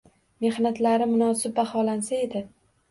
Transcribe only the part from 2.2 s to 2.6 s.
edi.